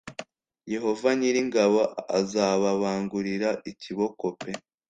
[0.73, 1.79] Yehova nyir ingabo
[2.19, 4.39] azababangurira ikiboko p